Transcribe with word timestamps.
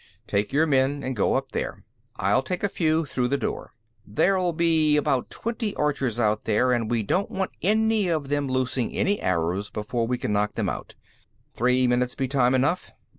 "Take 0.25 0.51
your 0.51 0.65
men 0.65 1.03
and 1.03 1.15
go 1.15 1.35
up 1.35 1.51
there. 1.51 1.83
I'll 2.15 2.41
take 2.41 2.63
a 2.63 2.69
few 2.69 3.05
through 3.05 3.27
the 3.27 3.37
door. 3.37 3.75
There'll 4.03 4.51
be 4.51 4.97
about 4.97 5.29
twenty 5.29 5.75
archers 5.75 6.19
out 6.19 6.45
there, 6.45 6.71
and 6.71 6.89
we 6.89 7.03
don't 7.03 7.29
want 7.29 7.51
any 7.61 8.07
of 8.07 8.27
them 8.27 8.47
loosing 8.47 8.93
any 8.93 9.21
arrows 9.21 9.69
before 9.69 10.07
we 10.07 10.17
can 10.17 10.33
knock 10.33 10.55
them 10.55 10.69
out. 10.69 10.95
Three 11.53 11.85
minutes 11.85 12.15
be 12.15 12.27
time 12.27 12.55
enough?" 12.55 12.91